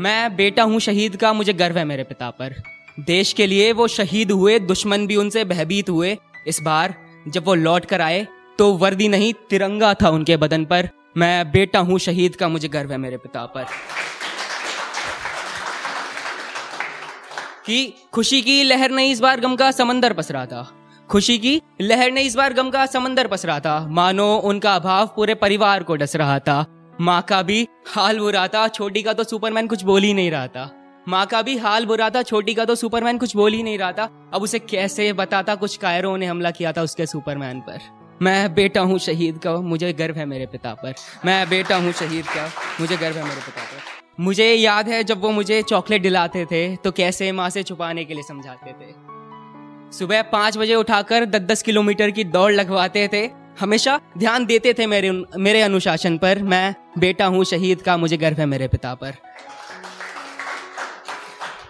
मैं 0.00 0.36
बेटा 0.36 0.62
हूँ 0.62 0.78
शहीद 0.80 1.16
का, 1.16 1.32
मुझे 1.32 1.52
गर्व 1.52 1.78
है 1.78 1.84
मेरे 1.84 2.04
पिता 2.04 2.30
पर। 2.30 2.54
देश 3.00 3.32
के 3.32 3.46
लिए 3.46 3.72
वो 3.72 3.88
शहीद 3.88 4.30
हुए, 4.30 4.58
दुश्मन 4.58 5.06
भी 5.06 5.16
उनसे 5.16 5.44
भयभीत 5.44 5.90
हुए। 5.90 6.16
इस 6.46 6.60
बार 6.62 6.94
जब 7.28 7.44
वो 7.44 7.54
लौट 7.54 7.84
कर 7.84 8.00
आए 8.00 8.26
तो 8.58 8.72
वर्दी 8.72 9.08
नहीं, 9.08 9.32
तिरंगा 9.50 9.92
था 9.94 10.10
उनके 10.10 10.36
बदन 10.36 10.64
पर। 10.64 10.88
मैं 11.16 11.50
बेटा 11.50 11.78
हूँ 11.78 11.98
शहीद 11.98 12.36
का, 12.36 12.48
मुझे 12.48 12.68
गर्व 12.68 12.92
है 12.92 12.98
मेरे 12.98 13.16
पिता 13.16 13.44
पर। 13.46 13.66
कि 17.66 17.94
खुशी 18.12 18.42
की 18.42 18.62
लहर 18.62 18.90
ने 18.90 19.08
इस 19.10 19.20
बार 19.20 19.40
गम 19.40 19.56
का 19.56 19.70
समंदर 19.70 20.12
पसरा 20.12 20.46
था। 20.46 20.68
खुशी 21.10 21.38
की 21.38 21.60
लहर 21.80 22.10
ने 22.10 22.22
इस 22.22 22.34
बार 22.34 22.52
गम 22.52 22.70
का 22.70 22.86
समंदर 22.86 23.26
पसरा 23.26 23.60
था। 23.60 23.86
मानो 23.88 24.34
उनका 24.36 24.74
अभाव 24.74 25.06
पूरे 25.06 25.34
परिवार 25.34 25.82
को 25.82 25.96
डस 25.96 26.16
रहा 26.16 26.38
था। 26.38 26.64
माँ 27.00 27.20
का 27.22 27.40
भी 27.42 27.66
हाल 27.88 28.18
बुरा 28.18 28.46
था, 28.48 28.66
छोटी 28.68 29.02
का 29.02 29.12
तो 29.12 29.24
सुपरमैन 29.24 29.66
कुछ 29.66 29.82
बोल 29.84 30.02
ही 30.02 30.12
नहीं 30.14 30.30
रहा 30.30 30.46
था। 30.46 30.70
माँ 31.08 31.24
का 31.26 31.40
भी 31.42 31.56
हाल 31.58 31.86
बुरा 31.86 32.08
था, 32.10 32.22
छोटी 32.22 32.54
का 32.54 32.64
तो 32.64 32.74
सुपरमैन 32.74 33.18
कुछ 33.18 33.36
बोल 33.36 33.52
ही 33.52 33.62
नहीं 33.62 33.78
रहा 33.78 33.92
था। 33.92 34.08
अब 34.34 34.42
उसे 34.42 34.58
कैसे 34.58 35.12
बताता, 35.12 35.54
कुछ 35.54 35.76
कायरों 35.76 36.16
ने 36.18 36.26
हमला 36.26 36.50
किया 36.50 36.72
था 36.72 36.82
उसके 36.82 37.06
सुपरमैन 37.06 37.60
पर। 37.60 37.78
मैं 38.22 38.54
बेटा 38.54 38.80
हूँ 38.80 38.98
शहीद 38.98 39.38
का, 39.38 39.56
मुझे 39.56 39.92
गर्व 39.92 40.16
है 40.16 40.26
मेरे 40.26 40.46
पिता 40.46 40.74
पर। 40.74 40.94
मैं 41.24 41.48
बेटा 41.48 41.76
हूँ 41.76 41.92
शहीद 41.92 42.26
का, 42.26 42.46
मुझे 42.80 42.96
गर्व 42.96 43.16
है 43.16 43.24
मेरे 43.24 43.40
पिता 43.40 43.62
पर। 43.62 44.22
मुझे 44.22 44.52
याद 44.54 44.88
है 44.88 45.02
जब 45.04 45.20
वो 45.20 45.30
मुझे 45.30 45.62
चॉकलेट 45.62 46.02
दिलाते 46.02 46.44
थे 46.44 46.76
तो 46.76 46.90
कैसे 46.92 47.32
माँ 47.32 47.50
से 47.50 47.62
छुपाने 47.62 48.04
के 48.04 48.14
लिए 48.14 48.22
समझाते 48.22 48.72
थे। 48.72 48.92
सुबह 49.98 50.22
पाँच 50.22 50.56
बजे 50.58 50.74
उठाकर 50.74 51.24
दस 51.24 51.40
दस 51.40 51.62
किलोमीटर 51.62 52.10
की 52.10 52.24
दौड़ 52.24 52.52
लगवाते 52.52 53.08
थे 53.12 53.28
हमेशा 53.60 54.00
ध्यान 54.18 54.44
देते 54.46 54.72
थे 54.74 54.86
मेरे 54.86 55.10
मेरे 55.38 55.60
अनुशासन 55.62 56.16
पर। 56.18 56.38
मैं 56.42 56.74
बेटा 56.98 57.26
हूँ, 57.26 57.44
शहीद 57.44 57.82
का 57.82 57.96
मुझे 57.96 58.16
गर्व 58.16 58.36
है 58.36 58.46
मेरे 58.46 58.68
पिता 58.68 58.94
पर। 58.94 59.14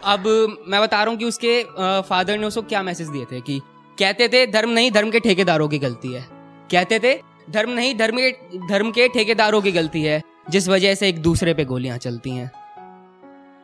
अब 0.05 0.27
मैं 0.69 0.81
बता 0.81 1.03
रहा 1.03 1.11
हूँ 1.11 1.19
कि 1.19 1.25
उसके 1.25 1.63
फादर 2.03 2.39
ने 2.39 2.47
उसको 2.47 2.63
क्या 2.63 2.83
मैसेज 2.83 3.09
दिए 3.09 3.25
थे 3.25 3.41
कि 3.41 3.61
कहते 3.99 4.29
थे, 4.29 4.47
धर्म 4.47 4.71
नहीं, 4.71 4.91
धर्म 4.91 5.11
के 5.11 5.21
ठेकेदारों 5.21 5.69
की 5.69 5.79
गलती 5.79 6.13
है। 6.13 6.25
कहते 6.71 6.99
थे, 6.99 7.15
धर्म 7.51 7.71
नहीं, 7.71 7.95
धर्म 7.97 8.17
के 8.17 8.31
धर्म 8.69 8.91
के 8.91 9.09
ठेकेदारों 9.09 9.61
की 9.63 9.73
गलती 9.73 10.03
है, 10.03 10.21
जिस 10.51 10.69
वजह 10.69 10.95
से 10.95 11.09
एक 11.09 11.19
दूसरे 11.23 11.55
पे 11.55 11.65
गोलियाँ 11.65 11.99
चलती 11.99 12.31
हैं। 12.31 12.51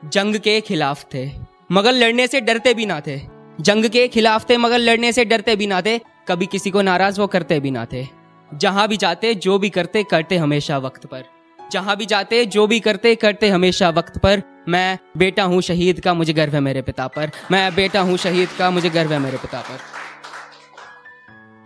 जंग 0.05 0.36
के 0.38 0.61
खिलाफ 0.61 1.05
थे, 1.14 1.30
मगर 1.72 1.92
लड़ने 1.92 2.27
से 2.27 2.40
डरते 2.40 2.74
भी 2.74 2.86
ना 2.86 3.00
थे। 3.00 3.20
जंग 3.61 3.84
के 3.86 4.06
खिलाफ 4.08 4.48
थे, 4.50 4.56
मगर 4.56 4.78
लड़ने 4.78 5.12
से 5.12 5.24
डरते 5.24 5.56
भी 5.56 5.66
ना 5.66 5.80
थे। 5.80 5.98
कभी 6.28 6.46
किसी 6.46 6.70
को 6.70 6.82
नाराज़ 6.82 7.20
वो 7.20 7.27
करते 7.27 7.60
भी 7.60 7.70
ना 7.70 7.86
थे। 7.92 8.06
जहाँ 8.55 8.88
भी 8.88 8.96
जाते, 8.96 9.34
जो 9.34 9.58
भी 9.58 9.70
करते 9.70 10.02
करते 10.02 10.36
हमेशा 10.36 10.78
वक्त 10.78 11.06
पर। 11.06 11.24
जहाँ 11.72 11.96
भी 11.96 12.06
जाते, 12.06 12.44
जो 12.44 12.66
भी 12.66 12.80
करते 12.80 13.14
करते 13.14 13.48
हमेशा 13.48 13.91
वक्त 13.91 14.18
पर। 14.18 14.42
मैं, 14.68 14.98
बेटा 15.16 15.42
हूँ 15.42 15.62
शहीद 15.62 16.00
का 16.00 16.14
मुझे 16.14 16.33
गर्व 16.33 16.55
है 16.55 16.60
मेरे 16.60 16.83
पिता 16.83 17.06
पर। 17.06 17.30
मैं, 17.50 17.74
बेटा 17.74 18.00
हूँ 18.00 18.16
शहीद 18.16 18.48
का 18.48 18.70
मुझे 18.70 18.91
गर्व 18.91 19.12
है 19.12 19.18
मेरे 19.18 19.36
पिता 19.36 19.60
पर। 19.60 19.78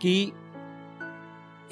कि 0.03 0.33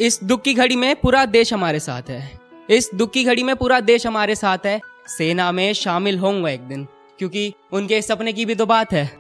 इस 0.00 0.24
दुख 0.24 0.42
की 0.42 0.54
घड़ी 0.54 0.76
में 0.76 0.96
पूरा 0.96 1.24
देश 1.24 1.52
हमारे 1.52 1.80
साथ 1.80 2.02
है। 2.08 2.40
इस 2.70 2.90
दुख 2.94 3.12
की 3.12 3.24
घड़ी 3.24 3.42
में 3.42 3.56
पूरा 3.56 3.80
देश 3.80 4.06
हमारे 4.06 4.34
साथ 4.34 4.58
है। 4.66 4.80
सेना 5.08 5.52
में 5.52 5.72
शामिल 5.72 6.18
होंगे 6.18 6.52
एक 6.52 6.60
दिन, 6.60 6.84
क्योंकि 7.18 7.54
उनके 7.72 8.02
सपने 8.02 8.32
की 8.32 8.44
भी 8.44 8.54
तो 8.54 8.66
बात 8.66 8.92
है। 8.92 9.12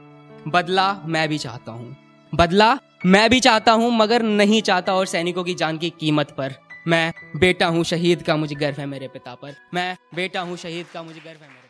बदला 0.48 1.02
मैं 1.04 1.28
भी 1.28 1.38
चाहता 1.38 1.72
हूँ। 1.72 2.07
बदला 2.34 2.78
मैं 3.06 3.28
भी 3.30 3.40
चाहता 3.40 3.72
हूँ, 3.72 3.90
मगर 3.92 4.22
नहीं 4.22 4.62
चाहता 4.62 4.94
और 4.94 5.06
सैनिकों 5.06 5.44
की 5.44 5.54
जान 5.54 5.78
की 5.78 5.90
कीमत 5.90 6.30
पर। 6.30 6.54
मैं 6.86 7.12
बेटा 7.36 7.66
हूँ, 7.66 7.84
शहीद 7.84 8.22
का 8.22 8.36
मुझे 8.36 8.54
गर्व 8.54 8.80
है 8.80 8.86
मेरे 8.86 9.08
पिता 9.08 9.34
पर। 9.34 9.54
मैं 9.74 9.96
बेटा 10.14 10.40
हूँ, 10.40 10.56
शहीद 10.56 10.86
का 10.94 11.02
मुझे 11.02 11.20
गर्व 11.20 11.42
है 11.42 11.48
मेरे 11.48 11.67